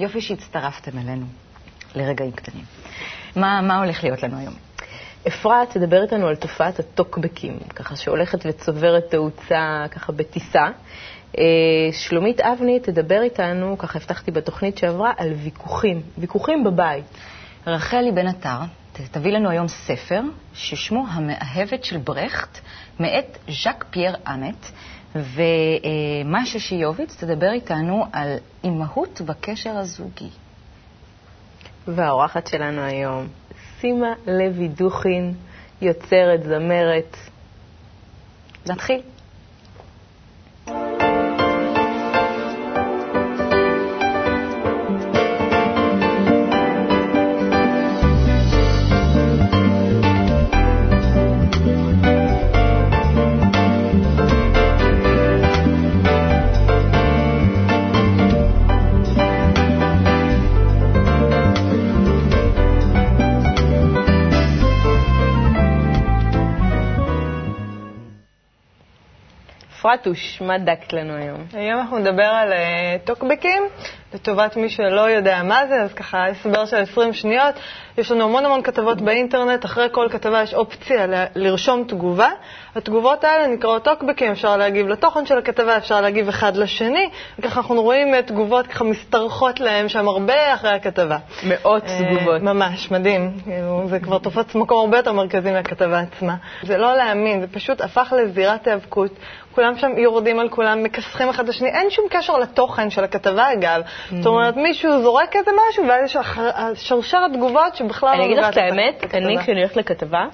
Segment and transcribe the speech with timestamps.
[0.00, 1.26] יופי שהצטרפתם אלינו
[1.94, 2.64] לרגעים קטנים.
[3.36, 4.54] מה, מה הולך להיות לנו היום?
[5.28, 10.68] אפרת תדבר איתנו על תופעת הטוקבקים, ככה שהולכת וצוברת תאוצה ככה בטיסה.
[11.38, 11.44] אה,
[11.92, 17.04] שלומית אבני תדבר איתנו, ככה הבטחתי בתוכנית שעברה, על ויכוחים, ויכוחים בבית.
[17.66, 18.58] רחלי בן עטר
[19.10, 20.20] תביא לנו היום ספר
[20.54, 22.58] ששמו המאהבת של ברכט,
[23.00, 24.66] מאת ז'אק פייר אמט,
[25.14, 30.28] ומה ששיוביץ תדבר איתנו על אימהות בקשר הזוגי.
[31.88, 33.26] והאורחת שלנו היום,
[33.80, 35.34] סימה לוי דוכין,
[35.82, 37.16] יוצרת, זמרת.
[38.66, 39.00] נתחיל.
[69.78, 71.44] אפרטוש, מה דקת לנו היום?
[71.52, 72.56] היום אנחנו נדבר על uh,
[73.06, 73.62] טוקבקים,
[74.14, 77.54] לטובת מי שלא יודע מה זה, אז ככה הסבר של 20 שניות.
[77.98, 82.28] יש לנו המון המון כתבות באינטרנט, אחרי כל כתבה יש אופציה ל- לרשום תגובה.
[82.76, 87.82] התגובות האלה נקראות טוקבקים, אפשר להגיב לתוכן של הכתבה, אפשר להגיב אחד לשני, וככה אנחנו
[87.82, 91.16] רואים uh, תגובות ככה משתרכות להם שם הרבה אחרי הכתבה.
[91.48, 92.42] מאות uh, תגובות.
[92.42, 93.32] ממש, מדהים.
[93.44, 96.34] כאילו, זה כבר תופס מקום הרבה יותר מרכזי מהכתבה עצמה.
[96.62, 99.10] זה לא להאמין, זה פשוט הפך לזירת היאבקות.
[99.54, 103.80] כולם שם יורדים על כולם, מכסחים אחד לשני, אין שום קשר לתוכן של הכתבה, אגב.
[103.80, 104.14] Mm-hmm.
[104.16, 106.16] זאת אומרת, מישהו זורק איזה משהו, ואז יש
[106.74, 108.12] שרשרת תגובות לא הכתבה.
[108.12, 110.24] אני אגיד לך את האמת, אני כשאני הולכת לכתבה,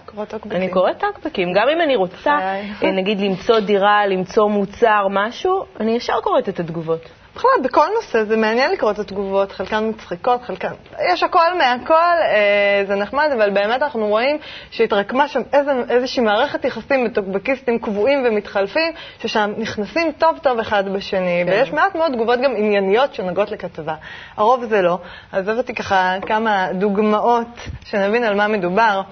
[0.51, 1.53] אני קוראת טוקבקים.
[1.53, 2.39] גם אם אני רוצה,
[2.99, 7.24] נגיד, למצוא דירה, למצוא מוצר, משהו, אני ישר קוראת את התגובות.
[7.37, 10.73] בכלל, בכל נושא זה מעניין לקרוא את התגובות, חלקן מצחיקות, חלקן...
[11.13, 14.39] יש הכל מהכל, אה, זה נחמד, אבל באמת אנחנו רואים
[14.71, 21.43] שהתרקמה שם איזו, איזושהי מערכת יחסים בטוקבקיסטים קבועים ומתחלפים, ששם נכנסים טוב טוב אחד בשני,
[21.47, 21.53] כן.
[21.53, 23.95] ויש מעט מאוד תגובות גם ענייניות שנוגעות לכתבה.
[24.37, 24.99] הרוב זה לא.
[25.33, 29.03] אז הבאתי ככה כמה דוגמאות שנבין על מה מדובר.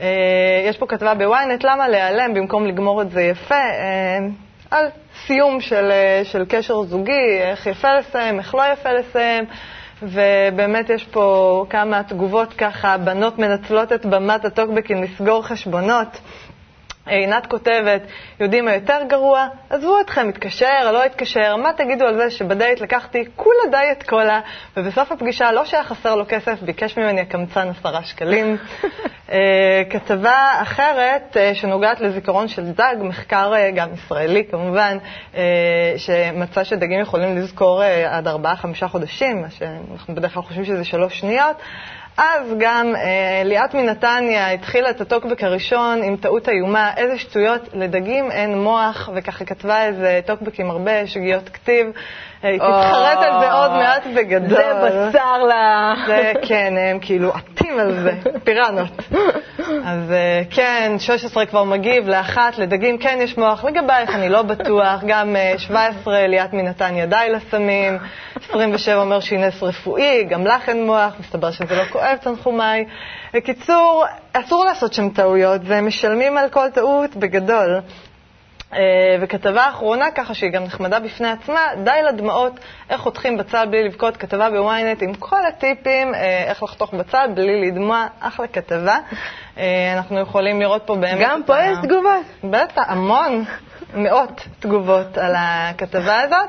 [0.00, 0.06] אה,
[0.64, 3.54] יש פה כתבה בוויינט, למה להיעלם במקום לגמור את זה יפה?
[3.54, 4.18] אה,
[4.70, 4.86] על
[5.26, 9.44] סיום של, אה, של קשר זוגי, איך יפה לסיים, איך לא יפה לסיים.
[10.02, 16.08] ובאמת יש פה כמה תגובות ככה, בנות מנצלות את במת הטוקבקים לסגור חשבונות.
[17.06, 18.02] עינת כותבת,
[18.40, 19.46] יודעים מה יותר גרוע?
[19.70, 24.40] עזבו אתכם, התקשר, לא התקשר, מה תגידו על זה שבדייט לקחתי כולה דיאט קולה,
[24.76, 28.56] ובסוף הפגישה לא שהיה חסר לו כסף, ביקש ממני הקמצן עשרה שקלים.
[28.82, 29.32] uh,
[29.90, 34.98] כתבה אחרת uh, שנוגעת לזיכרון של דג, מחקר גם ישראלי כמובן,
[35.96, 41.56] שמצא שדגים יכולים לזכור עד ארבעה-חמישה חודשים, מה שאנחנו בדרך כלל חושבים שזה שלוש שניות.
[42.18, 48.30] אז גם אה, ליאת מנתניה התחילה את הטוקבק הראשון עם טעות איומה, איזה שטויות, לדגים
[48.30, 51.86] אין מוח, וככה כתבה איזה טוקבק עם הרבה שגיאות כתיב.
[52.42, 54.58] היא תתחרט על זה עוד מעט בגדול.
[54.58, 55.52] זה בשר ל...
[56.48, 58.12] כן, הם כאילו עטים על זה,
[58.44, 59.02] פיראנות.
[59.84, 65.00] אז אה, כן, 16 כבר מגיב לאחת, לדגים כן יש מוח, לגבייך אני לא בטוח,
[65.06, 67.98] גם 17 אה, ליאת מנתניה די לסמים,
[68.50, 72.84] 27 אומר שהיא נס רפואי, גם לך אין מוח, מסתבר שזה לא כואב, תנחומיי.
[73.34, 77.80] בקיצור, אסור לעשות שם טעויות, והם משלמים על כל טעות בגדול.
[78.72, 78.78] אה,
[79.20, 82.52] וכתבה אחרונה, ככה שהיא גם נחמדה בפני עצמה, די לדמעות,
[82.90, 87.70] איך חותכים בצל בלי לבכות, כתבה בוויינט עם כל הטיפים, אה, איך לחתוך בצל בלי
[87.70, 88.98] לדמוע, אחלה כתבה.
[89.58, 91.18] אה, אנחנו יכולים לראות פה באמת...
[91.20, 92.24] גם פה יש תגובות.
[92.44, 93.44] בטח, המון,
[93.94, 96.48] מאות תגובות על הכתבה הזאת.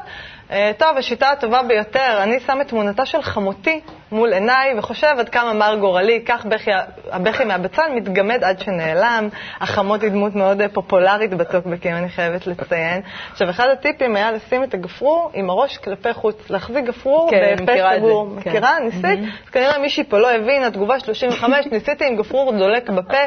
[0.78, 3.82] טוב, השיטה הטובה ביותר, אני שם את תמונתה של חמותי
[4.12, 6.72] מול עיניי וחושב עד כמה מר גורלי, כך בכי,
[7.12, 9.30] הבכי מהבצל מתגמד עד שנעלם.
[9.60, 13.02] החמות היא דמות מאוד אה, פופולרית בטוקבקים, אני חייבת לציין.
[13.32, 17.72] עכשיו, אחד הטיפים היה לשים את הגפרור עם הראש כלפי חוץ, להחזיק גפרור כן, בפה
[17.98, 18.30] סגור.
[18.44, 18.50] כן.
[18.50, 18.80] מכירה?
[18.80, 19.04] ניסית?
[19.04, 19.46] Mm-hmm.
[19.46, 23.18] אז כנראה מישהי פה לא הבינה, תגובה 35, ניסיתי עם גפרור דולק בפה.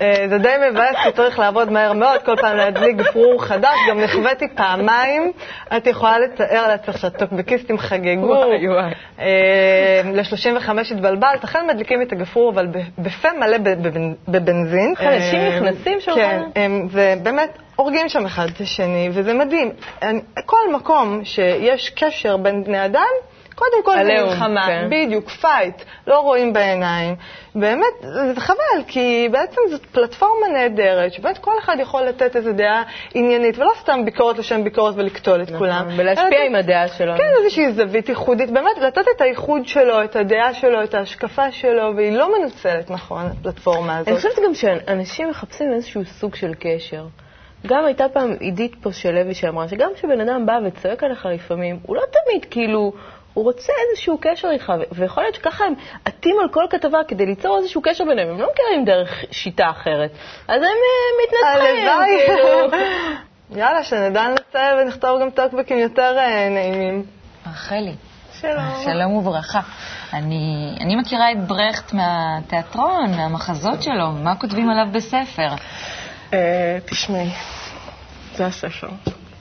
[0.00, 3.74] אה, זה די מבאס, כי צריך לעבוד מהר מאוד, כל פעם להדליק גפרור חדש.
[3.88, 5.32] גם נכוויתי פעמיים.
[5.76, 8.34] את יכולה לתאר לעצמך שהטוקבקיסטים חגגו.
[9.20, 12.66] אה, ל-35 התבלבלת, אכן מדליקים את הגפרור, אבל
[12.98, 13.56] בפה מלא
[14.28, 14.94] בבנזין.
[15.00, 16.14] אנשים אה, נכנסים שם?
[16.14, 16.42] כן,
[16.90, 19.70] ובאמת הורגים שם אחד את השני, וזה מדהים.
[20.46, 23.10] כל מקום שיש קשר בין בני אדם,
[23.54, 24.88] קודם כל זה עליהום, מלחמה, כן.
[24.90, 27.16] בדיוק, fight, לא רואים בעיניים.
[27.54, 27.94] באמת,
[28.34, 32.82] זה חבל, כי בעצם זאת פלטפורמה נהדרת, שבאמת כל אחד יכול לתת איזו דעה
[33.14, 35.84] עניינית, ולא סתם ביקורת לשם ביקורת ולקטול את כולם.
[35.86, 37.12] נכון, ולהשפיע אלא עם הדעה שלו.
[37.16, 41.96] כן, איזושהי זווית ייחודית, באמת לתת את הייחוד שלו, את הדעה שלו, את ההשקפה שלו,
[41.96, 44.08] והיא לא מנוצלת נכון, הפלטפורמה הזאת.
[44.08, 47.06] אני חושבת גם שאנשים מחפשים איזשהו סוג של קשר.
[47.66, 51.78] גם הייתה פעם עידית פה של לוי שאמרה שגם כשבן אדם בא וצועק עליך לפעמים,
[51.82, 52.92] הוא לא תמיד כאילו,
[53.34, 57.58] הוא רוצה איזשהו קשר איתך, ויכול להיות שככה הם עטים על כל כתבה כדי ליצור
[57.58, 60.10] איזשהו קשר ביניהם, הם לא מכירים דרך שיטה אחרת.
[60.48, 62.26] אז הם אה, מתנצחים, הלוואי.
[62.26, 62.84] כאילו.
[63.60, 67.04] יאללה, שנדע לנצל ונכתוב גם טוקבקים יותר אה, נעימים.
[67.46, 67.94] רחלי,
[68.40, 68.82] שלום.
[68.84, 69.60] שלום וברכה.
[70.12, 75.48] אני, אני מכירה את ברכט מהתיאטרון, מהמחזות שלו, מה כותבים עליו בספר?
[76.32, 77.30] אה, תשמעי,
[78.34, 78.88] זה הספר.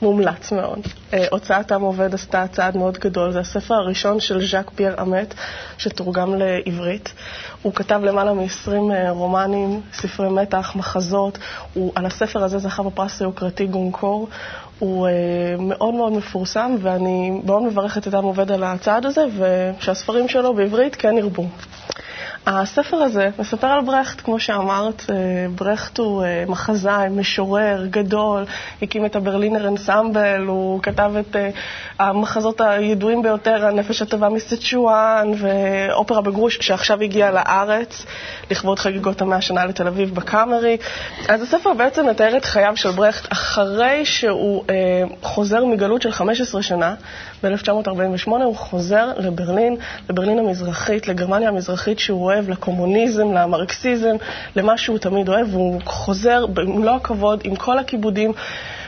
[0.02, 0.80] מומלץ מאוד.
[1.14, 3.32] אה, הוצאת עם עובד עשתה צעד מאוד גדול.
[3.32, 5.34] זה הספר הראשון של ז'אק פייר אמט,
[5.78, 7.14] שתורגם לעברית.
[7.62, 8.72] הוא כתב למעלה מ-20
[9.10, 11.38] רומנים, ספרי מתח, מחזות.
[11.74, 14.28] הוא, על הספר הזה זכה בפרס היוקרתי גונקור.
[14.80, 15.12] הוא אה,
[15.60, 20.96] מאוד מאוד מפורסם, ואני מאוד מברכת את עם עובד על הצעד הזה, ושהספרים שלו בעברית
[20.96, 21.46] כן ירבו.
[22.46, 25.16] הספר הזה מספר על ברכט, כמו שאמרת, אה,
[25.56, 28.46] ברכט הוא אה, מחזאי, משורר גדול,
[28.82, 31.50] הקים את הברלינר אנסמבל, הוא כתב את אה,
[32.00, 38.06] המחזות הידועים ביותר, הנפש הטובה מסצ'ואן ואופרה בגרוש, שעכשיו הגיעה לארץ
[38.52, 40.78] לכבוד חגיגות המאה השנה לתל אביב בקאמרי.
[41.28, 44.76] אז הספר בעצם מתאר את חייו של ברכט אחרי שהוא אה,
[45.22, 46.96] חוזר מגלות של 15 שנה,
[47.44, 49.76] ב-1948 הוא חוזר לברלין,
[50.10, 54.16] לברלין המזרחית, לגרמניה המזרחית שהוא אוהב, לקומוניזם, למרקסיזם,
[54.56, 58.32] למה שהוא תמיד אוהב, והוא חוזר במלוא הכבוד, עם כל הכיבודים,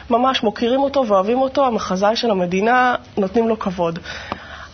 [0.10, 4.00] ממש מוקירים אותו ואוהבים אותו, המחזאי של המדינה, נותנים לו כבוד.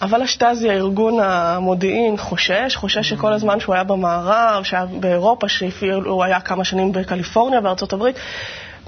[0.01, 6.39] אבל השטאזי, הארגון המודיעין, חושש, חושש שכל הזמן שהוא היה במערב, שהיה באירופה, שהוא היה
[6.39, 8.15] כמה שנים בקליפורניה, בארצות הברית,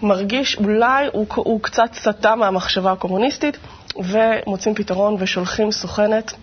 [0.01, 3.57] מרגיש אולי הוא, הוא קצת סטה מהמחשבה הקומוניסטית,
[3.97, 6.33] ומוצאים פתרון ושולחים סוכנת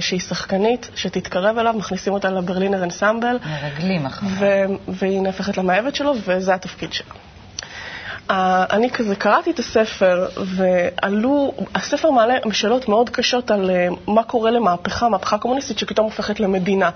[0.00, 4.68] שהיא שחקנית, שתתקרב אליו, מכניסים אותה לברלינר אנסמבל, מרגלים אחריו.
[4.88, 7.14] והיא נהפכת למאהבת שלו, וזה התפקיד שלה.
[8.30, 14.50] אני כזה קראתי את הספר, ועלו, הספר מעלה שאלות מאוד קשות על uh, מה קורה
[14.50, 16.90] למהפכה, מהפכה קומוניסטית שפתאום הופכת למדינה,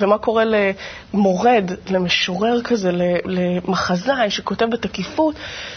[0.00, 2.90] ומה קורה למורד, למשורר כזה,
[3.24, 5.34] למחזאי שכותב בתקיפות,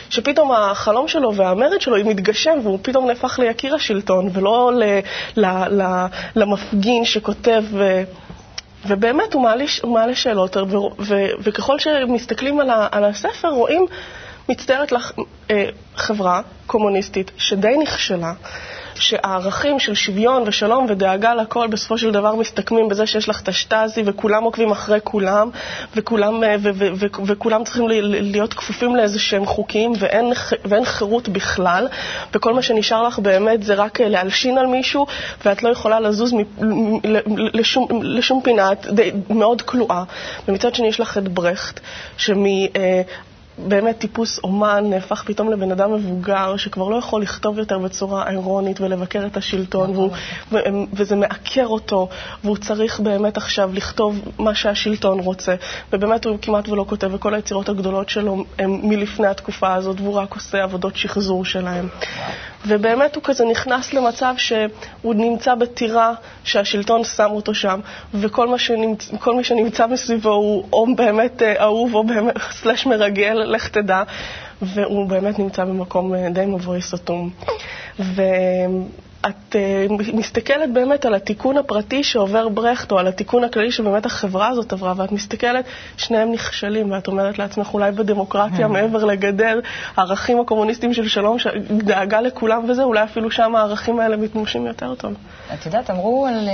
[0.09, 4.83] שפתאום החלום שלו והמרד שלו מתגשם, והוא פתאום נהפך ליקיר השלטון, ולא ל,
[5.37, 5.45] ל,
[5.81, 6.05] ל,
[6.35, 7.63] למפגין שכותב...
[8.85, 10.57] ובאמת הוא מעלה, מעלה שאלות,
[11.39, 13.85] וככל שמסתכלים על, ה, על הספר רואים
[14.49, 15.11] מצטיירת לך
[15.51, 18.33] אה, חברה קומוניסטית שדי נכשלה,
[18.99, 24.01] שהערכים של שוויון ושלום ודאגה לכל בסופו של דבר מסתכמים בזה שיש לך את השטאזי
[24.05, 25.49] וכולם עוקבים אחרי כולם
[25.95, 30.33] וכולם, אה, ו- ו- ו- וכולם צריכים להיות כפופים לאיזה שהם חוקים ואין,
[30.65, 31.87] ואין חירות בכלל
[32.33, 35.05] וכל מה שנשאר לך באמת זה רק אה, להלשין על מישהו
[35.45, 36.99] ואת לא יכולה לזוז מ-
[37.53, 40.03] לשום, לשום פינה, את די, מאוד כלואה.
[40.47, 41.79] ומצד שני יש לך את ברכט,
[42.17, 42.43] שמ...
[43.57, 48.81] באמת טיפוס אומן נהפך פתאום לבן אדם מבוגר שכבר לא יכול לכתוב יותר בצורה אירונית
[48.81, 50.11] ולבקר את השלטון, והוא,
[50.51, 50.57] ו,
[50.93, 52.09] וזה מעקר אותו,
[52.43, 55.55] והוא צריך באמת עכשיו לכתוב מה שהשלטון רוצה,
[55.93, 60.35] ובאמת הוא כמעט ולא כותב, וכל היצירות הגדולות שלו הן מלפני התקופה הזאת, והוא רק
[60.35, 61.87] עושה עבודות שחזור שלהם.
[62.67, 67.79] ובאמת הוא כזה נכנס למצב שהוא נמצא בטירה שהשלטון שם אותו שם,
[68.13, 69.09] וכל שנמצ...
[69.37, 74.03] מי שנמצא מסביבו הוא או באמת אהוב או באמת סלש מרגל, לך תדע,
[74.61, 77.29] והוא באמת נמצא במקום די מבוי סתום.
[77.99, 79.06] ואת
[79.51, 79.55] uh,
[80.13, 84.93] מסתכלת באמת על התיקון הפרטי שעובר ברכט, או על התיקון הכללי שבאמת החברה הזאת עברה,
[84.97, 85.65] ואת מסתכלת,
[85.97, 89.59] שניהם נכשלים, ואת אומרת לעצמך, אולי בדמוקרטיה, מעבר לגדר,
[89.97, 91.37] הערכים הקומוניסטיים של שלום,
[91.69, 95.13] דאגה לכולם וזה, אולי אפילו שם הערכים האלה מתממשים יותר טוב.
[95.53, 96.49] את יודעת, אמרו על...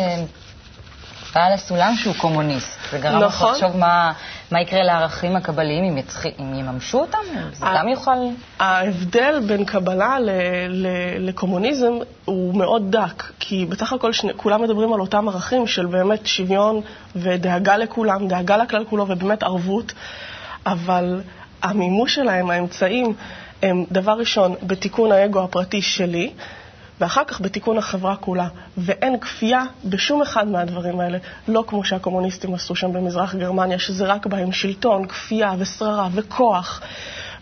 [1.35, 2.77] בעל הסולם שהוא קומוניסט.
[2.91, 3.51] זה גרם לך נכון.
[3.51, 4.11] לחשוב מה,
[4.51, 6.25] מה יקרה לערכים הקבליים אם, יצח...
[6.25, 7.17] אם יממשו אותם?
[7.53, 8.11] זה גם יוכל...
[8.59, 10.29] ההבדל בין קבלה ל...
[10.69, 10.87] ל...
[11.29, 11.93] לקומוניזם
[12.25, 14.31] הוא מאוד דק, כי בסך הכל שני...
[14.37, 16.81] כולם מדברים על אותם ערכים של באמת שוויון
[17.15, 19.93] ודאגה לכולם, דאגה לכלל כולו ובאמת ערבות,
[20.65, 21.21] אבל
[21.63, 23.13] המימוש שלהם, האמצעים,
[23.61, 26.33] הם דבר ראשון בתיקון האגו הפרטי שלי,
[27.01, 28.47] ואחר כך בתיקון החברה כולה.
[28.77, 34.25] ואין כפייה בשום אחד מהדברים האלה, לא כמו שהקומוניסטים עשו שם במזרח גרמניה, שזה רק
[34.25, 36.81] בהם שלטון, כפייה ושררה וכוח.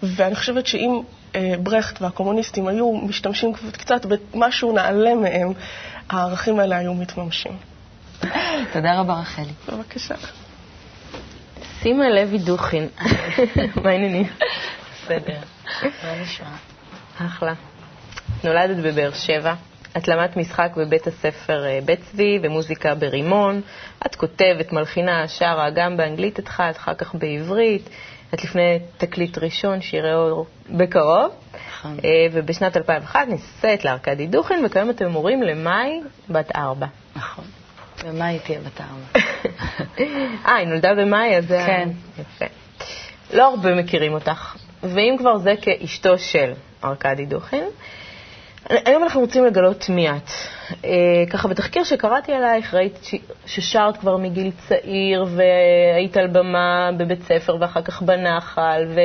[0.03, 1.01] ואני חושבת שאם
[1.35, 5.53] אה, ברכט והקומוניסטים היו משתמשים קצת במשהו נעלה מהם,
[6.09, 7.57] הערכים האלה היו מתממשים.
[8.73, 9.53] תודה רבה, רחלי.
[9.67, 10.15] בבקשה.
[11.81, 12.87] סימה לוי דוכין,
[13.83, 14.27] מה העניינים?
[15.03, 15.39] בסדר.
[15.83, 16.47] מה נשמע?
[17.17, 17.53] אחלה.
[18.43, 19.53] נולדת בבאר שבע,
[19.97, 23.61] את למדת משחק בבית הספר אה, בית צבי ומוזיקה ברימון.
[24.05, 27.89] את כותבת, מלחינה, שרה, גם באנגלית התחלת, אחר כך בעברית.
[28.33, 31.31] את לפני תקליט ראשון שיראה אור בקרוב.
[31.81, 31.97] נכון.
[32.03, 36.87] אה, ובשנת 2001 נישאת לארכדי דוכין, וכיום אתם מורים למאי בת ארבע.
[37.15, 37.45] נכון.
[38.03, 39.27] היא תהיה בת ארבע?
[40.47, 41.63] אה, היא נולדה במאי, אז זה...
[41.65, 41.89] כן.
[42.19, 42.45] יפה.
[43.33, 47.63] לא הרבה מכירים אותך, ואם כבר זה כאשתו של ארכדי דוכין,
[48.85, 50.29] היום אנחנו רוצים לגלות מי את.
[50.85, 50.89] אה,
[51.29, 52.99] ככה בתחקיר שקראתי עלייך, ראית
[53.45, 58.99] ששרת כבר מגיל צעיר, והיית על במה בבית ספר ואחר כך בנחל, ו...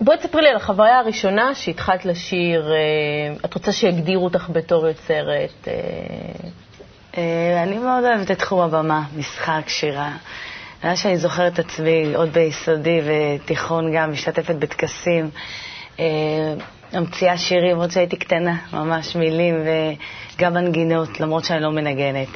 [0.00, 2.76] בואי תספרי לי על החוויה הראשונה שהתחלת לשיר, אה,
[3.44, 5.68] את רוצה שיגדירו אותך בתור יוצרת.
[5.68, 5.72] אה,
[7.18, 10.12] אה, אני מאוד אוהבת את תחום הבמה, משחק, שירה.
[10.84, 15.30] מאז שאני זוכרת את עצמי, עוד ביסודי ותיכון גם, משתתפת בטקסים,
[16.00, 16.04] אה,
[16.92, 19.54] ממציאה שירים, עוד שהייתי קטנה, ממש מילים
[20.36, 22.28] וגם מנגינות, למרות שאני לא מנגנת.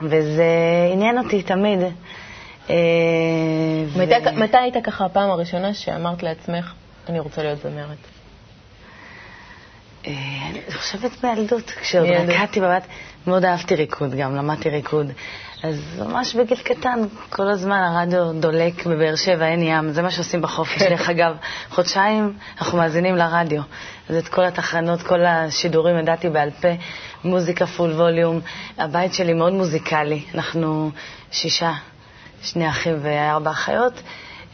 [0.00, 0.44] וזה
[0.92, 1.78] עניין אותי תמיד.
[2.70, 2.76] אה,
[4.36, 6.72] מתי, היית ככה הפעם הראשונה שאמרת לעצמך,
[7.08, 7.98] אני רוצה להיות זמרת?
[10.06, 10.12] אה,
[10.50, 12.08] אני חושבת מילדות, כשעוד.
[12.08, 12.86] רקדתי בבת,
[13.26, 15.12] מאוד אהבתי ריקוד גם, למדתי ריקוד.
[15.62, 20.42] אז ממש בגיל קטן, כל הזמן הרדיו דולק בבאר שבע, אין ים, זה מה שעושים
[20.42, 20.82] בחופש.
[20.88, 21.36] דרך אגב,
[21.70, 23.62] חודשיים אנחנו מאזינים לרדיו.
[24.08, 26.68] אז את כל התחנות, כל השידורים ידעתי בעל פה,
[27.24, 28.40] מוזיקה פול ווליום.
[28.78, 30.90] הבית שלי מאוד מוזיקלי, אנחנו
[31.30, 31.72] שישה,
[32.42, 34.02] שני אחים וארבע אחיות.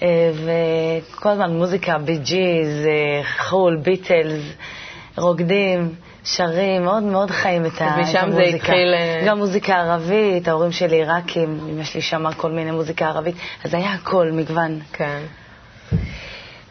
[0.03, 4.45] אה, וכל הזמן מוזיקה, בי ג'יז, אה, חול, ביטלס,
[5.17, 5.95] רוקדים,
[6.27, 8.57] שרים, מאוד מאוד חיים את, ה- אז את משם זה המוזיקה.
[8.57, 13.35] התחיל, אה, גם מוזיקה ערבית, ההורים שלי עיראקים, אמא שלי שמעה כל מיני מוזיקה ערבית,
[13.65, 14.81] אז היה הכל, מגוון.
[14.93, 15.19] כן.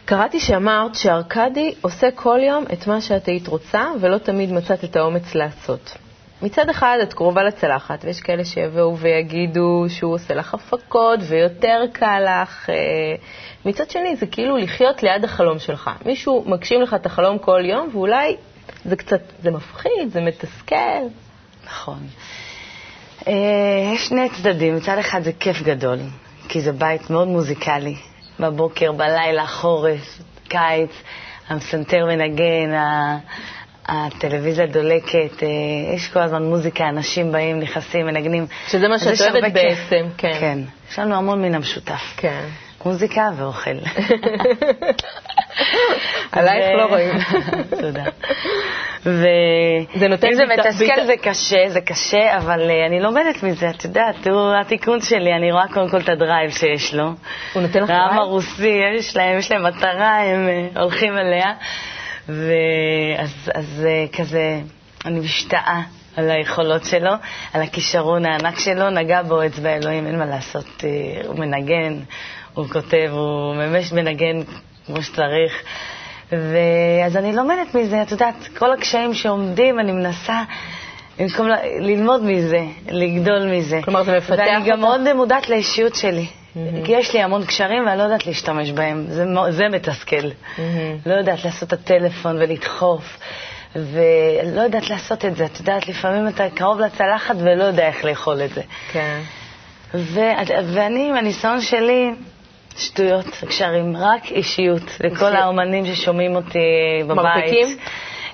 [0.05, 4.95] קראתי שאמרת שארקדי עושה כל יום את מה שאת היית רוצה, ולא תמיד מצאת את
[4.95, 5.97] האומץ לעשות.
[6.41, 12.25] מצד אחד את קרובה לצלחת, ויש כאלה שיבואו ויגידו שהוא עושה לך הפקות ויותר קל
[12.41, 12.69] לך.
[12.69, 12.75] אה,
[13.65, 15.89] מצד שני, זה כאילו לחיות ליד החלום שלך.
[16.05, 18.35] מישהו מגשים לך את החלום כל יום, ואולי
[18.86, 21.01] זה קצת, זה מפחיד, זה מתסכל.
[21.65, 22.00] נכון.
[23.27, 23.34] אה,
[23.93, 26.00] יש שני צדדים, מצד אחד זה כיף גדול,
[26.50, 27.95] כי זה בית מאוד מוזיקלי,
[28.39, 30.91] בבוקר, בלילה, חורף, קיץ,
[31.48, 32.72] המסנתר מנגן,
[33.86, 35.48] הטלוויזיה דולקת, אה,
[35.95, 38.48] יש כל הזמן מוזיקה, אנשים באים, נכנסים, מנגנים.
[38.67, 39.53] שזה מה שאת אוהבת.
[39.53, 40.34] בעצם, כן.
[40.39, 40.60] כן,
[40.91, 42.13] יש לנו המון מן המשותף.
[42.17, 42.45] כן.
[42.86, 43.75] מוזיקה ואוכל.
[46.31, 47.13] עלייך לא רואים.
[47.81, 48.03] תודה.
[49.95, 53.83] זה נותן אם זה מתסכל זה קשה, זה קשה, אבל אה, אני לומדת מזה, את
[53.83, 57.03] יודעת, הוא התיקון שלי, אני רואה קודם כל את הדרייב שיש לו.
[57.53, 58.21] הוא נותן לך העם drive?
[58.21, 61.53] הרוסי, יש להם, יש להם מטרה, הם אה, הולכים אליה.
[62.27, 64.59] ואז אז, אה, כזה,
[65.05, 65.81] אני משתאה
[66.17, 67.12] על היכולות שלו,
[67.53, 70.83] על הכישרון הענק שלו, נגע בו אצבע אלוהים, אין מה לעשות,
[71.27, 71.93] הוא מנגן,
[72.53, 74.41] הוא כותב, הוא ממש מנגן
[74.87, 75.63] כמו שצריך.
[76.31, 80.43] ואז אני לומדת מזה, את יודעת, כל הקשיים שעומדים, אני מנסה
[81.19, 81.47] במקום
[81.79, 83.79] ללמוד מזה, לגדול מזה.
[83.83, 84.99] כלומר, זה מפתח ואני גם אותך?
[84.99, 86.25] מאוד מודעת לאישיות שלי.
[86.85, 90.29] כי יש לי המון קשרים ואני לא יודעת להשתמש בהם, זה, זה מתסכל.
[91.05, 93.17] לא יודעת לעשות את הטלפון ולדחוף,
[93.75, 95.45] ולא יודעת לעשות את זה.
[95.45, 98.61] את יודעת, לפעמים אתה קרוב לצלחת ולא יודע איך לאכול את זה.
[98.91, 99.19] כן.
[99.93, 100.31] ו-
[100.65, 102.11] ואני, עם הניסיון שלי,
[102.77, 104.82] שטויות, קשרים, רק אישיות.
[105.00, 106.60] לכל האומנים ששומעים אותי
[107.08, 107.17] בבית.
[107.17, 107.77] מרפקים?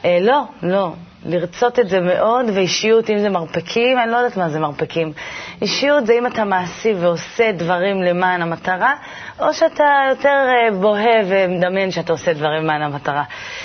[0.06, 0.92] אה, לא, לא.
[1.26, 5.14] לרצות את זה מאוד, ואישיות, אם זה מרפקים, אני לא יודעת מה זה מרפקים.
[5.62, 8.94] אישיות זה אם אתה מעשי ועושה דברים למען המטרה,
[9.40, 13.24] או שאתה יותר אה, בוהה ומדמיין שאתה עושה דברים למען המטרה,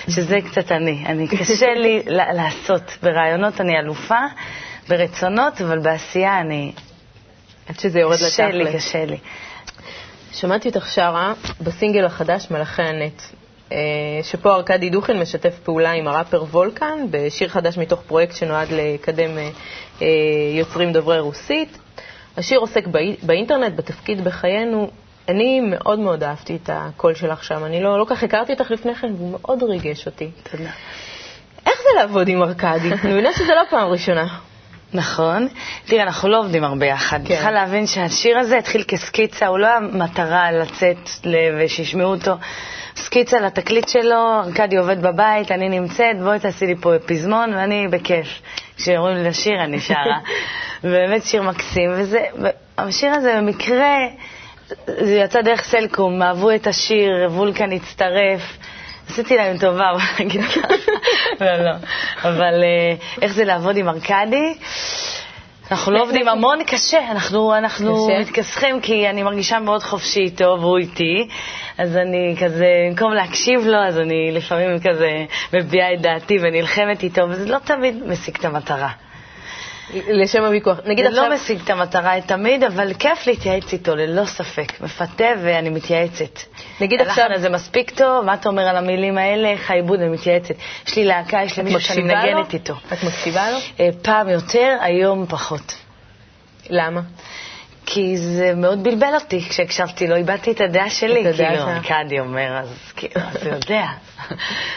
[0.08, 1.04] שזה קצת אני.
[1.06, 2.02] אני, קשה לי
[2.38, 2.96] לעשות.
[3.02, 4.20] ברעיונות אני אלופה,
[4.88, 6.72] ברצונות, אבל בעשייה אני...
[7.68, 8.88] עד שזה יורד קשה לי, לתכל'ס.
[8.88, 9.18] קשה לי.
[10.32, 13.22] שמעתי אותך שרה בסינגל החדש מלאכי הנט,
[13.72, 13.78] אה,
[14.22, 19.48] שפה ארכדי דוכין משתף פעולה עם הראפר וולקן בשיר חדש מתוך פרויקט שנועד לקדם אה,
[20.02, 20.06] אה,
[20.58, 21.78] יוצרים דוברי רוסית.
[22.36, 24.90] השיר עוסק באי- באינטרנט, בתפקיד בחיינו.
[25.28, 27.64] אני מאוד מאוד אהבתי את הקול שלך שם.
[27.64, 30.30] אני לא, לא כך הכרתי אותך לפני כן, והוא מאוד ריגש אותי.
[30.50, 30.70] תודה.
[31.66, 32.92] איך זה לעבוד עם ארכדי?
[32.92, 34.26] אני מבינה שזה לא פעם ראשונה.
[34.96, 35.48] נכון.
[35.84, 37.20] תראה, אנחנו לא עובדים הרבה יחד.
[37.24, 37.34] כן.
[37.34, 41.10] צריכה להבין שהשיר הזה התחיל כסקיצה, הוא לא היה מטרה לצאת
[41.58, 42.32] ושישמעו אותו.
[42.96, 48.26] סקיצה לתקליט שלו, ארכדי עובד בבית, אני נמצאת, בואי תעשי לי פה פזמון, ואני בכיף.
[48.76, 50.18] כשאומרים לי לשיר, אני שרה.
[50.92, 52.20] באמת שיר מקסים, וזה,
[52.78, 53.96] השיר הזה במקרה,
[54.86, 58.58] זה יצא דרך סלקום, אהבו את השיר, וולקן הצטרף.
[59.08, 60.60] עשיתי להם טובה, בוא נגיד ככה.
[61.40, 61.76] לא, לא.
[62.22, 64.54] אבל אה, איך זה לעבוד עם ארכדי?
[65.70, 68.20] אנחנו לא עובדים המון, קשה, אנחנו, אנחנו קשה?
[68.20, 71.28] מתכסחים כי אני מרגישה מאוד חופשי איתו והוא איתי,
[71.78, 75.10] אז אני כזה, במקום להקשיב לו, אז אני לפעמים כזה
[75.52, 78.88] מביעה את דעתי ונלחמת איתו, וזה לא תמיד משיג את המטרה.
[79.94, 80.78] לשם הוויכוח.
[80.84, 81.28] נגיד זה עכשיו...
[81.28, 84.80] לא משיג את המטרה תמיד, אבל כיף להתייעץ איתו, ללא ספק.
[84.80, 86.38] מפתה ואני מתייעצת.
[86.80, 90.08] נגיד עכשיו- הלחן הזה מספיק טוב, מה אתה אומר על המילים האלה, איך העיבוד, אני
[90.08, 90.54] מתייעצת.
[90.86, 92.02] יש לי להקה, יש לי מישהו שאני?
[92.02, 92.74] מנגנת איתו.
[92.92, 93.58] את מקשיבה לו?
[93.80, 95.74] אה, פעם יותר, היום פחות.
[96.70, 97.00] למה?
[97.86, 101.20] כי זה מאוד בלבל אותי כשהקשבתי לו, איבדתי את הדעה שלי.
[101.20, 101.90] את הדעה כאילו, שלך.
[101.90, 103.86] ארכדי אומר, אז כאילו, אז הוא יודע.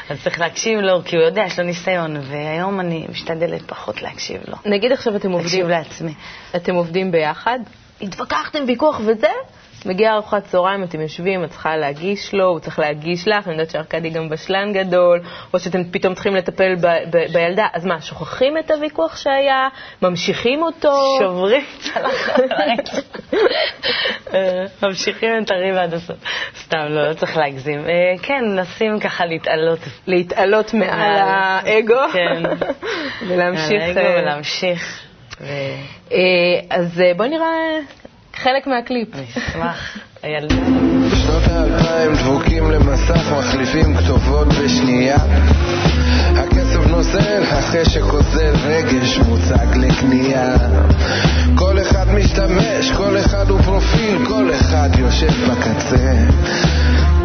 [0.09, 4.41] אז צריך להקשיב לו, כי הוא יודע, יש לו ניסיון, והיום אני משתדלת פחות להקשיב
[4.47, 4.55] לו.
[4.65, 6.13] נגיד עכשיו אתם עובדים, להקשיב לעצמי.
[6.55, 7.59] אתם עובדים ביחד,
[8.01, 9.31] התווכחתם ויכוח וזה,
[9.85, 13.69] מגיעה ארוחת צהריים, אתם יושבים, את צריכה להגיש לו, הוא צריך להגיש לך, אני יודעת
[13.69, 15.21] שארכדי גם בשלן גדול,
[15.53, 19.67] או שאתם פתאום צריכים לטפל ב- ב- בילדה, אז מה, שוכחים את הוויכוח שהיה?
[20.01, 20.93] ממשיכים אותו?
[21.19, 22.39] שוברים צלחת.
[24.33, 26.17] אה, ממשיכים את הריב עד הסוף.
[26.63, 27.79] סתם, לא, לא צריך להגזים.
[27.79, 29.79] אה, כן, מנסים ככה להתעלות.
[30.07, 31.95] להתעלות מעל האגו?
[32.13, 32.43] כן.
[33.27, 33.97] ולהמשיך...
[33.97, 35.03] אה, ולהמשיך.
[35.41, 36.15] ו-
[36.69, 37.79] אז בואי נראה
[38.35, 39.07] חלק מהקליפ.
[39.15, 39.97] אני אשמח.
[40.23, 40.55] הילדה.
[41.11, 45.17] בשנות האלפיים דבוקים למסך, מחליפים כתובות בשנייה.
[46.35, 50.55] הכסף נוזל, החשק אוזל, רגש מוצג לקנייה.
[51.55, 56.13] כל אחד משתמש, כל אחד הוא פרופיל, כל אחד יושב בקצה.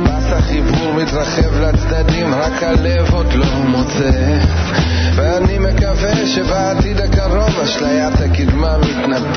[0.00, 4.10] מס החיבור מתרחב לצדדים, רק הלב עוד לא מוצא.
[5.14, 9.33] ואני מקווה שבעתיד הקרוב אשליית הקדמה מתנפצת.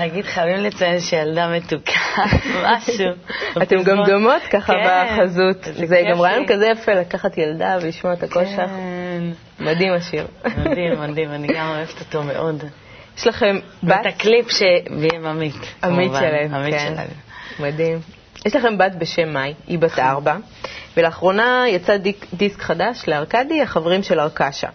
[0.00, 2.00] חגית, חייבים לציין שילדה מתוקה,
[2.66, 3.06] משהו.
[3.62, 5.68] אתם גם דומות ככה כן, בחזות.
[5.84, 6.46] זה גם רעיון.
[6.46, 8.56] כזה יפה לקחת ילדה ולשמוע את הקול שלך.
[8.56, 9.22] כן.
[9.60, 10.26] מדהים השיר.
[10.44, 12.64] מדהים, מדהים, אני גם אוהבת אותו מאוד.
[13.18, 13.90] יש לכם בת?
[13.96, 15.74] ואת הקליפ שהביים עמית.
[15.84, 16.92] עמית שלהם, עמית כן.
[16.94, 17.08] שלהם.
[17.60, 17.98] מדהים.
[18.46, 20.36] יש לכם בת בשם מאי, היא בת ארבע,
[20.96, 21.96] ולאחרונה יצא
[22.34, 24.68] דיסק חדש לארקדי, החברים של ארקשה.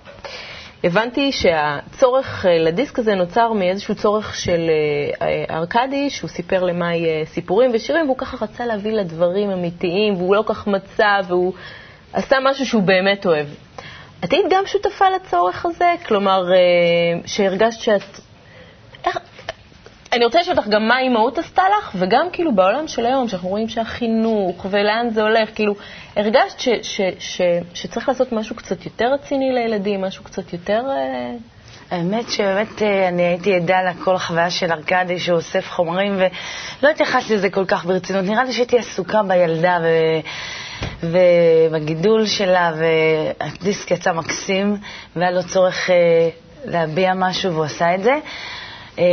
[0.85, 7.25] הבנתי שהצורך אה, לדיסק הזה נוצר מאיזשהו צורך של אה, אה, ארקדי, שהוא סיפר למאי
[7.25, 11.53] סיפורים ושירים, והוא ככה רצה להביא לה דברים אמיתיים, והוא לא כך מצא, והוא
[12.13, 13.47] עשה משהו שהוא באמת אוהב.
[14.23, 15.93] את היית גם שותפה לצורך הזה?
[16.07, 16.43] כלומר,
[17.25, 18.19] שהרגשת שאת...
[19.05, 19.19] איך...
[20.15, 23.49] אני רוצה לשאול אותך גם מה האימהות עשתה לך, וגם כאילו בעולם של היום, שאנחנו
[23.49, 25.75] רואים שהחינוך ולאן זה הולך, כאילו,
[26.15, 27.41] הרגשת ש, ש, ש,
[27.73, 30.83] שצריך לעשות משהו קצת יותר רציני לילדים, משהו קצת יותר...
[30.89, 31.31] אה,
[31.91, 37.35] האמת שבאמת אה, אני הייתי עדה לכל החוויה של ארכדי שהוא אוסף חומרים ולא התייחסתי
[37.35, 38.25] לזה כל כך ברצינות.
[38.25, 39.87] נראה לי שהייתי עסוקה בילדה ו...
[41.03, 44.77] ובגידול שלה, והדיסק יצא מקסים
[45.15, 45.95] והיה לו צורך אה,
[46.65, 48.13] להביע משהו והוא עשה את זה.
[48.99, 49.03] אה,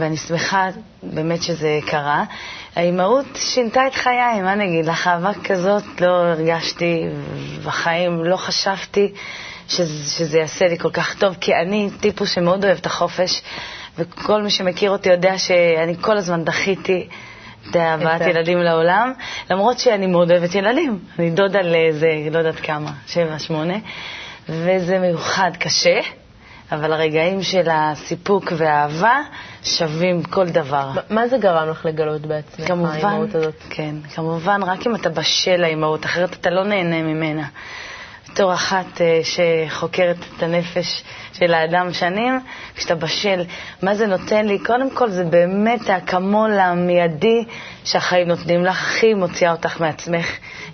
[0.00, 0.68] ואני שמחה
[1.02, 2.24] באמת שזה קרה.
[2.76, 5.06] האימהות שינתה את חיי, מה אני אגיד לך?
[5.06, 7.04] אהבה כזאת לא הרגשתי
[7.64, 9.12] בחיים, לא חשבתי
[9.68, 13.42] שזה, שזה יעשה לי כל כך טוב, כי אני טיפוס שמאוד אוהב את החופש,
[13.98, 17.08] וכל מי שמכיר אותי יודע שאני כל הזמן דחיתי
[17.70, 19.12] את הבאת ילדים לעולם,
[19.50, 20.98] למרות שאני מאוד אוהבת ילדים.
[21.18, 23.74] אני דודה לאיזה, לא יודעת כמה, שבע, שמונה,
[24.48, 26.00] וזה מיוחד, קשה,
[26.72, 29.20] אבל הרגעים של הסיפוק והאהבה
[29.64, 30.90] שווים כל דבר.
[31.10, 33.54] מה זה גרם לך לגלות בעצמך, כמובן, האימהות הזאת?
[33.70, 37.48] כן, כמובן, רק אם אתה בשל לאימהות, אחרת אתה לא נהנה ממנה.
[38.32, 42.40] בתור אחת אה, שחוקרת את הנפש של האדם שנים,
[42.76, 43.44] כשאתה בשל,
[43.82, 44.58] מה זה נותן לי?
[44.58, 47.44] קודם כל, זה באמת האקמול המיידי
[47.84, 50.26] שהחיים נותנים לך, הכי מוציאה אותך מעצמך.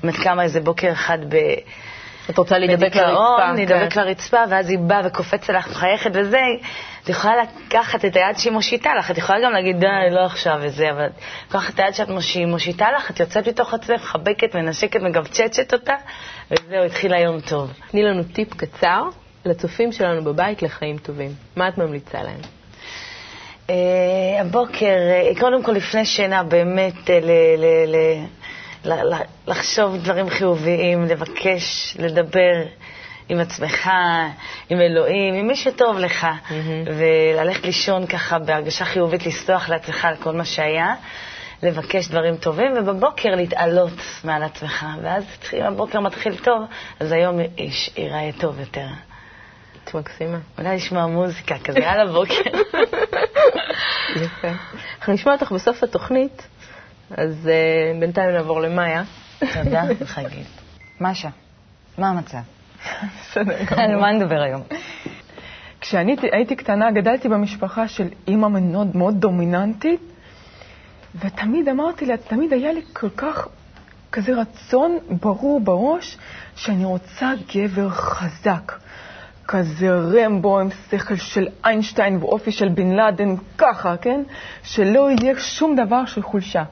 [0.05, 1.37] אם את קמה איזה בוקר אחד ב...
[2.31, 3.53] את רוצה להידבק לרצפה.
[3.55, 4.01] להידבק כן.
[4.01, 6.41] לרצפה, ואז היא באה וקופצת לך, מחייכת וזה,
[7.05, 7.35] את יכולה
[7.67, 11.07] לקחת את היד שהיא מושיטה לך, את יכולה גם להגיד, די, לא עכשיו וזה, אבל
[11.49, 12.09] לקחת את היד שאת
[12.47, 15.95] מושיטה, לך, את יוצאת מתוך עצמך, מחבקת, מנשקת, מגבצ'צ'ת אותה,
[16.51, 17.73] וזהו, התחיל היום טוב.
[17.91, 19.03] תני לנו טיפ קצר
[19.45, 21.31] לצופים שלנו בבית לחיים טובים.
[21.57, 22.41] מה את ממליצה להם?
[23.71, 23.75] אה,
[24.41, 28.25] הבוקר, אה, קודם כל לפני שינה, באמת אה, ל- ל- ל- ל- ל-
[29.47, 32.63] לחשוב דברים חיוביים, לבקש, לדבר
[33.29, 33.91] עם עצמך,
[34.69, 36.27] עם אלוהים, עם מי שטוב לך,
[36.87, 40.95] וללכת לישון ככה בהרגשה חיובית, לסלוח לעצמך על כל מה שהיה,
[41.63, 44.87] לבקש דברים טובים, ובבוקר להתעלות מעל עצמך.
[45.03, 46.63] ואז אם הבוקר מתחיל טוב,
[47.01, 47.39] אז היום
[47.97, 48.87] ייראה טוב יותר.
[49.85, 50.39] את מקסימה.
[50.59, 52.35] אולי לשמוע מוזיקה כזה על הבוקר.
[54.23, 54.49] יפה.
[54.99, 56.49] אנחנו נשמע אותך בסוף התוכנית,
[57.11, 59.03] אז uh, בינתיים נעבור למאיה.
[59.39, 60.47] תודה, חגית.
[61.01, 61.29] משה,
[61.99, 62.39] מה המצב?
[63.21, 64.01] בסדר על גמור.
[64.01, 64.63] מה נדבר היום?
[65.81, 70.01] כשאני הייתי קטנה גדלתי במשפחה של אימא מאוד, מאוד דומיננטית,
[71.15, 73.49] ותמיד אמרתי לה, תמיד היה לי כל כך
[74.13, 76.19] כזה רצון ברור בראש
[76.57, 78.73] שאני רוצה גבר חזק.
[79.49, 84.21] כזה רמבו עם שכל של איינשטיין ואופי של בן לאדן, ככה, כן?
[84.63, 86.65] שלא יהיה שום דבר של חולשה.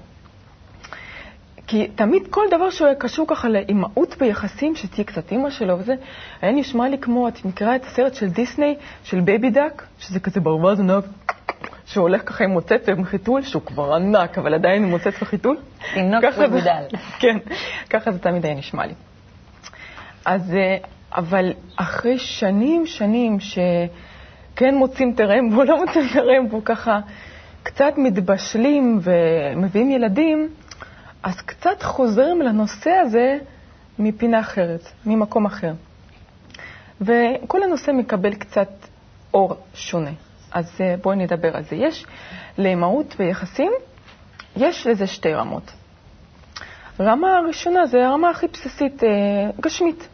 [1.66, 5.94] כי תמיד כל דבר שהוא היה קשור ככה לאימהות ביחסים, שתהיה קצת אימא שלו וזה,
[6.42, 8.74] היה נשמע לי כמו, את מכירה את הסרט של דיסניי,
[9.05, 11.05] של Baby Duck, שזה כזה ברווז ענק,
[11.87, 15.57] שהולך ככה עם מוצץ ועם חיתול, שהוא כבר ענק, אבל עדיין עם מוצץ וחיתול.
[15.94, 16.83] תינוק מגודל.
[17.20, 17.38] כן,
[17.90, 18.94] ככה זה תמיד היה נשמע לי.
[20.24, 20.76] אז, אה,
[21.16, 27.00] אבל אחרי שנים, שנים שכן מוצאים את הרמבו, לא מוצאים את הרמבו, ככה
[27.62, 30.48] קצת מתבשלים ומביאים ילדים,
[31.26, 33.38] אז קצת חוזרים לנושא הזה
[33.98, 35.72] מפינה אחרת, ממקום אחר.
[37.00, 38.68] וכל הנושא מקבל קצת
[39.34, 40.10] אור שונה.
[40.52, 41.76] אז אה, בואי נדבר על זה.
[41.76, 42.06] יש
[42.58, 43.72] לאימהות ויחסים,
[44.56, 45.72] יש לזה שתי רמות.
[47.00, 49.08] רמה הראשונה זה הרמה הכי בסיסית, אה,
[49.60, 50.08] גשמית,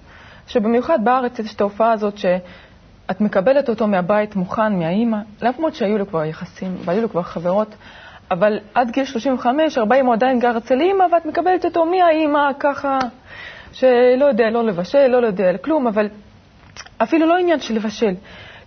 [0.46, 6.06] שבמיוחד בארץ יש את ההופעה הזאת שאת מקבלת אותו מהבית מוכן, מהאימא, למרות שהיו לו
[6.08, 7.74] כבר יחסים והיו לו כבר חברות,
[8.32, 9.04] אבל עד גיל
[9.44, 9.46] 35-40
[10.04, 12.98] הוא עדיין גר אצל אימא, ואת מקבלת אותו מהאימא, ככה,
[13.72, 16.08] שלא יודע לא לבשל, לא יודע כלום, אבל
[17.02, 18.14] אפילו לא עניין של לבשל.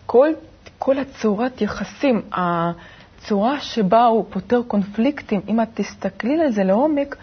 [0.06, 0.30] כל,
[0.80, 7.16] כל הצורת יחסים, הצורה שבה הוא פותר קונפליקטים, אם את תסתכלי על זה לעומק,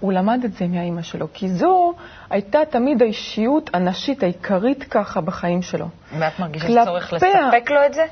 [0.00, 1.92] הוא למד את זה מהאימא שלו, כי זו
[2.30, 5.86] הייתה תמיד האישיות הנשית העיקרית ככה בחיים שלו.
[6.18, 8.04] ואת מרגישה כלפיה- צורך לספק לו את זה?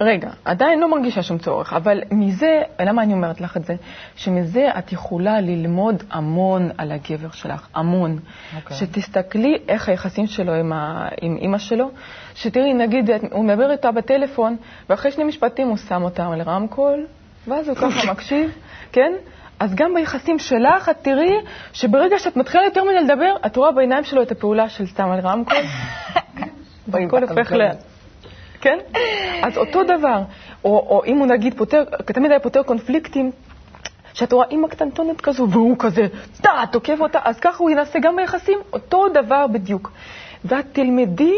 [0.00, 3.74] רגע, עדיין לא מרגישה שום צורך, אבל מזה, למה אני אומרת לך את זה?
[4.16, 8.18] שמזה את יכולה ללמוד המון על הגבר שלך, המון.
[8.56, 8.76] אוקיי.
[8.76, 11.08] שתסתכלי איך היחסים שלו עם, ה...
[11.20, 11.90] עם אימא שלו,
[12.34, 14.56] שתראי, נגיד, הוא מדבר איתה בטלפון,
[14.88, 17.06] ואחרי שני משפטים הוא שם אותה על רמקול,
[17.48, 18.50] ואז הוא ככה מקשיב,
[18.92, 19.12] כן?
[19.60, 21.34] אז גם ביחסים שלך, את תראי
[21.72, 25.20] שברגע שאת מתחילה יותר מדי לדבר, את רואה בעיניים שלו את הפעולה של שם על
[25.20, 25.56] רמקול,
[26.88, 27.62] והכל הופך ל...
[28.60, 28.78] כן?
[29.42, 30.22] אז אותו דבר.
[30.64, 33.30] או, או אם הוא נגיד פותר, תמיד היה פותר קונפליקטים,
[34.14, 36.06] שאת רואה אימא קטנטונת כזו, והוא כזה,
[36.40, 39.92] טה, תוקף אותה, אז ככה הוא ינסה גם ביחסים, אותו דבר בדיוק.
[40.44, 41.34] ואת תלמדי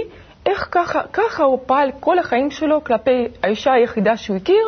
[0.47, 4.67] איך ככה, ככה הוא פעל כל החיים שלו כלפי האישה היחידה שהוא הכיר,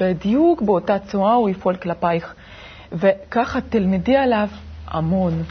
[0.00, 2.34] בדיוק באותה צורה הוא יפעל כלפייך.
[2.92, 4.48] וככה תלמדי עליו
[4.86, 5.42] המון.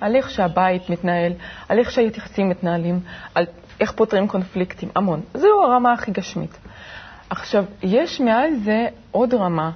[0.00, 1.32] על איך שהבית מתנהל,
[1.68, 3.00] על איך שהיחסים מתנהלים,
[3.34, 3.46] על
[3.80, 5.20] איך פותרים קונפליקטים, המון.
[5.34, 6.58] זו הרמה הכי גשמית.
[7.30, 9.70] עכשיו, יש מעל זה עוד רמה,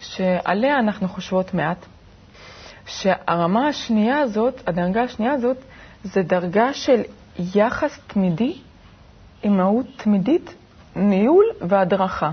[0.00, 1.86] שעליה אנחנו חושבות מעט,
[2.86, 5.56] שהרמה השנייה הזאת, הדרגה השנייה הזאת,
[6.04, 7.00] זה דרגה של
[7.54, 8.56] יחס תמידי,
[9.44, 10.54] אימהות תמידית,
[10.96, 12.30] ניהול והדרכה.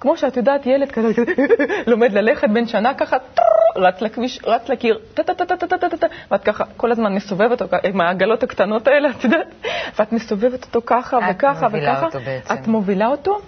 [0.00, 1.08] כמו שאת יודעת, ילד כזה
[1.90, 3.16] לומד ללכת בן שנה ככה,
[3.76, 9.10] רץ לכביש, רץ לקיר, טה-טה-טה-טה-טה-טה, ואת ככה כל הזמן מסובבת אותו עם העגלות הקטנות האלה,
[9.10, 9.46] את יודעת,
[9.98, 12.06] ואת מסובבת אותו ככה את וככה מובילה וככה.
[12.06, 12.54] אותו בעצם.
[12.54, 13.38] את מובילה אותו,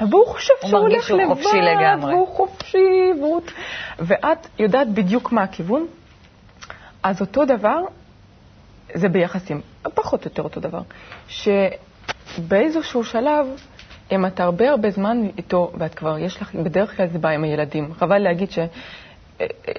[0.00, 2.14] והוא חושב הוא שהוא מרגיש הולך שהוא לבד, חופשי לגמרי.
[2.14, 3.40] והוא חופשי, והוא...
[3.98, 5.86] ואת יודעת בדיוק מה הכיוון.
[7.02, 7.80] אז אותו דבר,
[8.94, 9.60] זה ביחסים,
[9.94, 10.80] פחות או יותר אותו דבר,
[11.28, 13.46] שבאיזשהו שלב,
[14.12, 17.44] אם את הרבה הרבה זמן איתו, ואת כבר, יש לך, בדרך כלל זה בא עם
[17.44, 17.94] הילדים.
[17.94, 18.58] חבל להגיד ש...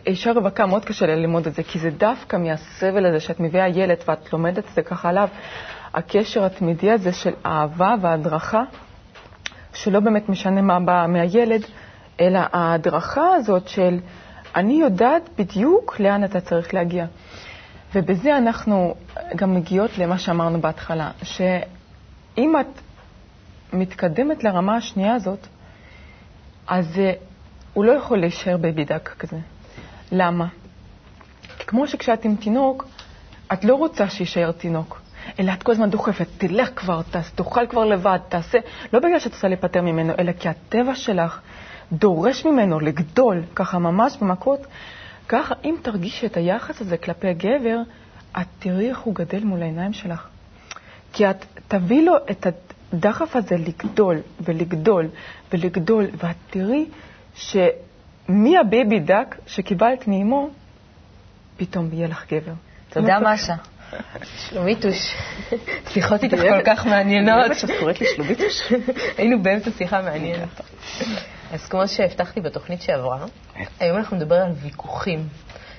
[0.08, 3.68] אישה רווקה, מאוד קשה לה ללמוד את זה, כי זה דווקא מהסבל הזה שאת מביאה
[3.68, 5.28] ילד ואת לומדת את זה ככה עליו,
[5.94, 8.64] הקשר התמידי הזה של אהבה והדרכה,
[9.74, 11.62] שלא באמת משנה מה בא מהילד,
[12.20, 14.00] אלא ההדרכה הזאת של
[14.56, 17.06] אני יודעת בדיוק לאן אתה צריך להגיע.
[17.96, 18.96] ובזה אנחנו
[19.36, 22.80] גם מגיעות למה שאמרנו בהתחלה, שאם את
[23.74, 25.48] מתקדמת לרמה השנייה הזאת,
[26.68, 27.14] אז אה,
[27.74, 29.38] הוא לא יכול להישאר Baby Duck כזה.
[30.14, 30.48] למה?
[31.68, 32.88] כמו שכשאת עם תינוק,
[33.54, 35.02] את לא רוצה שיישאר תינוק,
[35.40, 37.02] אלא את כל הזמן דוחפת, תלך כבר,
[37.36, 38.58] תאכל כבר לבד, תעשה,
[38.94, 41.40] לא בגלל שאת רוצה להיפטר ממנו, אלא כי הטבע שלך
[41.92, 44.60] דורש ממנו לגדול, ככה ממש במכות.
[45.28, 47.78] ככה, אם תרגישי את היחס הזה כלפי הגבר,
[48.42, 50.28] את תראי איך הוא גדל מול העיניים שלך.
[51.14, 52.48] כי את תביא לו את
[52.94, 55.08] הדחף הזה לגדול ולגדול
[55.54, 56.86] ולגדול, ואת תראי
[58.28, 60.50] שמהבייבי דק שקיבלת מאמו,
[61.58, 62.54] פתאום יהיה לך גבר.
[62.90, 63.56] תודה, משה.
[64.50, 65.16] שלומיתוש,
[65.94, 67.54] שיחות איתך כל כך מעניינות.
[67.54, 68.62] שאת קוראת לי שלוביטוש?
[69.18, 70.62] היינו באמצע שיחה מעניינת.
[71.52, 73.26] אז כמו שהבטחתי בתוכנית שעברה,
[73.80, 75.28] היום אנחנו נדבר על ויכוחים.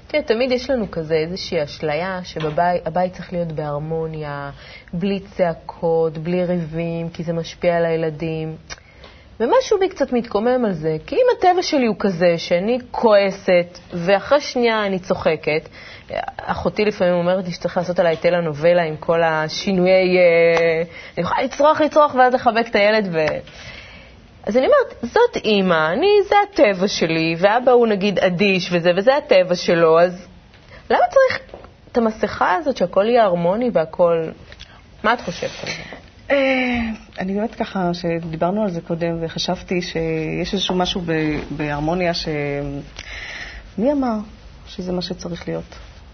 [0.07, 4.51] תראה, תמיד יש לנו כזה איזושהי אשליה שהבית צריך להיות בהרמוניה,
[4.93, 8.57] בלי צעקות, בלי ריבים, כי זה משפיע על הילדים.
[9.41, 14.41] ומשהו בי קצת מתקומם על זה, כי אם הטבע שלי הוא כזה שאני כועסת, ואחרי
[14.41, 15.69] שנייה אני צוחקת,
[16.37, 20.19] אחותי לפעמים אומרת לי שצריך לעשות עליי טלנובלה עם כל השינויי...
[20.19, 20.83] אה,
[21.17, 23.19] אני יכולה לצרוח, לצרוח, ואז לחבק את הילד ו...
[24.47, 29.17] אז אני אומרת, זאת אימא, אני, זה הטבע שלי, ואבא הוא נגיד אדיש וזה, וזה
[29.17, 30.27] הטבע שלו, אז
[30.91, 31.41] למה צריך
[31.93, 34.25] את המסכה הזאת שהכל יהיה הרמוני והכל...
[35.05, 35.94] מה את חושבת על זה?
[36.35, 36.81] אה,
[37.19, 41.03] אני באמת ככה, שדיברנו על זה קודם, וחשבתי שיש איזשהו משהו
[41.57, 42.29] בהרמוניה ש...
[43.79, 44.17] מי אמר
[44.67, 45.65] שזה מה שצריך להיות?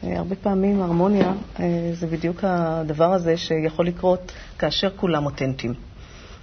[0.05, 5.75] אה, הרבה פעמים הרמוניה אה, זה בדיוק הדבר הזה שיכול לקרות כאשר כולם אותנטיים.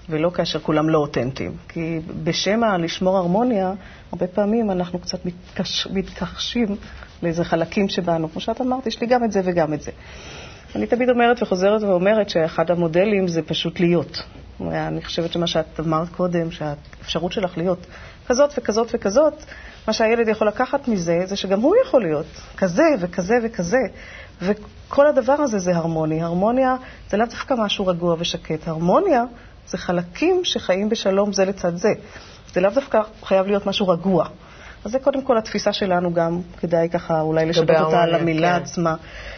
[0.09, 1.51] ולא כאשר כולם לא אותנטיים.
[1.69, 3.73] כי בשם הלשמור הרמוניה,
[4.11, 5.19] הרבה פעמים אנחנו קצת.
[5.93, 6.75] מתכחשים
[7.23, 8.29] לאיזה חלקים שבנו.
[8.31, 9.91] כמו שאת אמרת, יש לי גם את זה וגם את זה.
[10.77, 14.23] אני תמיד אומרת וחוזרת ואומרת שאחד המודלים זה פשוט להיות.
[14.61, 17.87] אני חושבת שמה שאת אמרת קודם, שהאפשרות שלך להיות
[18.27, 19.33] כזאת וכזאת וכזאת,
[19.87, 22.25] מה שהילד יכול לקחת מזה, זה שגם הוא יכול להיות
[22.57, 23.77] כזה וכזה וכזה.
[24.41, 26.23] וכל הדבר הזה זה הרמוני.
[26.23, 26.75] הרמוניה
[27.09, 28.67] זה לאו דווקא משהו רגוע ושקט.
[28.67, 29.23] הרמוניה
[29.67, 31.89] זה חלקים שחיים בשלום זה לצד זה.
[32.53, 34.27] זה לאו דווקא חייב להיות משהו רגוע.
[34.87, 38.61] אז זה קודם כל התפיסה שלנו גם, כדאי ככה אולי לשנות אותה על המילה כן.
[38.61, 38.95] עצמה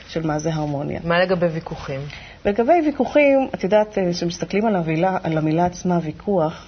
[0.07, 0.99] של מה זה הרמוניה.
[1.03, 1.99] מה לגבי ויכוחים?
[2.45, 6.67] ולגבי ויכוחים, את יודעת, אה, כשמסתכלים על המילה, על המילה עצמה, ויכוח,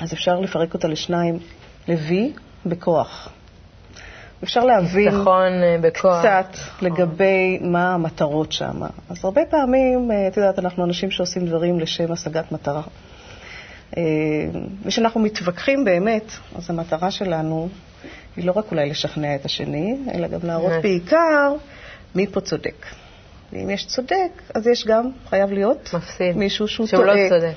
[0.00, 1.38] אז אפשר לפרק אותה לשניים,
[1.88, 2.32] לוי
[2.66, 3.28] בכוח.
[4.44, 6.20] אפשר להבין ניצחון אה, בכוח.
[6.20, 8.82] קצת לגבי מה המטרות שם.
[9.08, 12.82] אז הרבה פעמים, אה, את יודעת, אנחנו אנשים שעושים דברים לשם השגת מטרה.
[13.96, 14.02] אה,
[14.84, 17.68] וכשאנחנו מתווכחים באמת, אז המטרה שלנו
[18.36, 20.82] היא לא רק אולי לשכנע את השני, אלא גם להראות נכון.
[20.82, 21.52] בעיקר
[22.14, 22.86] מי פה צודק.
[23.52, 26.36] ואם יש צודק, אז יש גם, חייב להיות, מפסיד.
[26.36, 27.14] מישהו שהוא שהוא טועה.
[27.14, 27.54] לא צודק.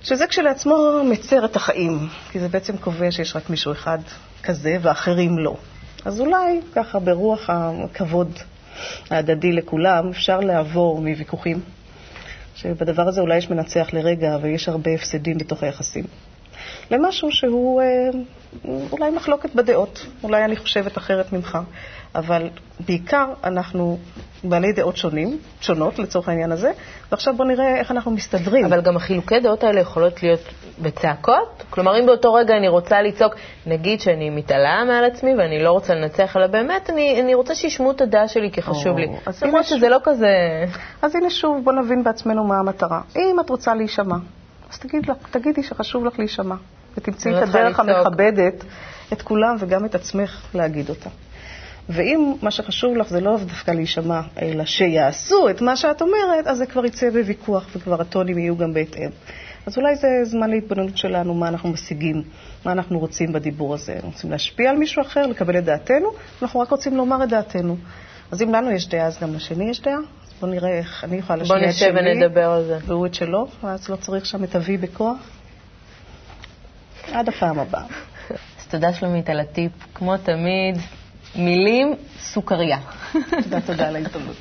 [0.00, 1.98] שזה כשלעצמו מצר את החיים,
[2.30, 3.98] כי זה בעצם קובע שיש רק מישהו אחד
[4.42, 5.56] כזה ואחרים לא.
[6.04, 8.38] אז אולי ככה ברוח הכבוד
[9.10, 11.60] ההדדי לכולם אפשר לעבור מוויכוחים,
[12.56, 16.04] שבדבר הזה אולי יש מנצח לרגע ויש הרבה הפסדים בתוך היחסים,
[16.90, 17.86] למשהו שהוא אה,
[18.92, 21.58] אולי מחלוקת בדעות, אולי אני חושבת אחרת ממך,
[22.14, 22.48] אבל
[22.86, 23.98] בעיקר אנחנו
[24.44, 26.72] בעלי דעות שונים, שונות לצורך העניין הזה,
[27.10, 28.64] ועכשיו בואו נראה איך אנחנו מסתדרים.
[28.64, 30.40] אבל גם החילוקי דעות האלה יכולות להיות
[30.82, 31.64] בצעקות?
[31.70, 33.34] כלומר, אם באותו רגע אני רוצה לצעוק,
[33.66, 37.90] נגיד שאני מתעלה מעל עצמי ואני לא רוצה לנצח, אלא באמת אני, אני רוצה שישמעו
[37.90, 39.06] את הדעה שלי כי חשוב או, לי.
[39.42, 40.28] למרות שזה לא כזה...
[41.02, 43.00] אז הנה שוב, בוא נבין בעצמנו מה המטרה.
[43.16, 44.16] אם את רוצה להישמע,
[44.76, 46.54] אז תגיד לך, תגידי שחשוב לך להישמע,
[46.96, 47.80] ותמצאי את הדרך.
[47.80, 48.64] המכבדת
[49.12, 51.10] את כולם וגם את עצמך להגיד אותה.
[51.88, 56.58] ואם מה שחשוב לך זה לא דווקא להישמע, אלא שיעשו את מה שאת אומרת, אז
[56.58, 59.10] זה כבר יצא בוויכוח וכבר הטונים יהיו גם בהתאם.
[59.66, 62.22] אז אולי זה זמן להתבוננות שלנו, מה אנחנו משיגים,
[62.64, 63.92] מה אנחנו רוצים בדיבור הזה.
[63.92, 66.08] אנחנו רוצים להשפיע על מישהו אחר, לקבל את דעתנו,
[66.42, 67.76] אנחנו רק רוצים לומר את דעתנו.
[68.30, 69.98] אז אם לנו יש דעה, אז גם לשני יש דעה.
[70.36, 72.78] אז בואו נראה איך אני יכולה בוא להשמיע את נשב שלי, ונדבר על זה.
[72.86, 75.16] והוא את שלו, ואז לא צריך שם את אבי בכוח.
[77.12, 77.84] עד הפעם הבאה.
[78.60, 79.72] אז תודה שלומית על הטיפ.
[79.94, 80.76] כמו תמיד,
[81.36, 82.78] מילים, סוכריה.
[83.42, 84.36] תודה, תודה על ההזדמנות.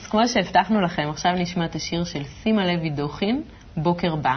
[0.00, 3.42] אז כמו שהבטחנו לכם, עכשיו נשמע את השיר של סימה לוי דוכין,
[3.76, 4.36] בוקר בא,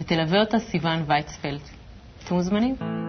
[0.00, 1.60] ותלווה אותה סיוון וייצפלד.
[2.24, 3.05] אתם מוזמנים?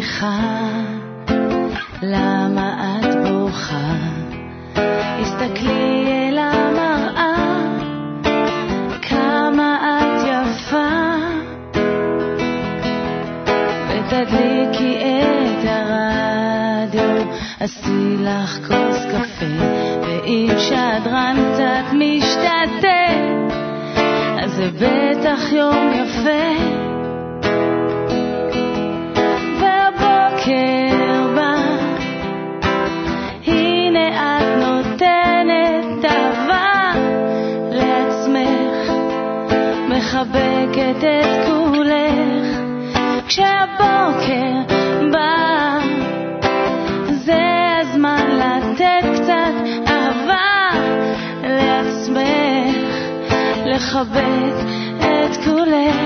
[0.00, 0.40] השמיכה,
[40.20, 42.60] מחבקת את כולך,
[43.26, 44.52] כשהבוקר
[45.12, 45.78] בא,
[47.10, 47.42] זה
[47.80, 49.54] הזמן לתת קצת
[49.86, 50.70] אהבה
[51.42, 52.76] לעצמך,
[53.66, 54.54] לחבק
[54.98, 55.96] את כולך.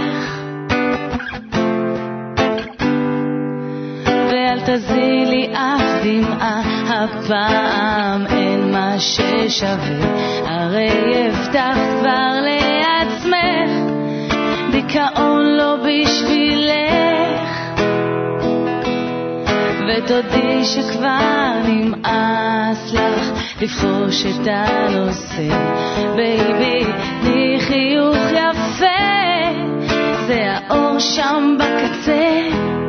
[4.06, 9.98] ואל תזילי אף דמעה, הפעם אין מה ששווה,
[10.46, 13.33] הרי הבטחת כבר לעצמך,
[14.94, 17.50] דיכאון לא בשבילך,
[19.88, 23.30] ותודי שכבר נמאס לך
[23.60, 25.56] לבחוש את הנושא,
[26.16, 26.84] baby,
[27.20, 28.86] תני חיוך יפה,
[30.26, 32.83] זה האור שם בקצה.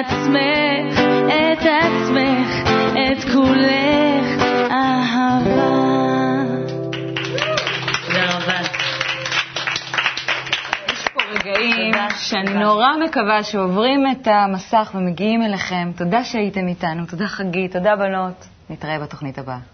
[0.00, 5.84] עצמך, את עצמך, את כולך, אהבה.
[11.30, 15.90] רגעים שאני נורא מקווה שעוברים את המסך ומגיעים אליכם.
[15.96, 18.46] תודה שהייתם איתנו, תודה חגית, תודה בנות.
[18.70, 19.73] נתראה בתוכנית הבאה.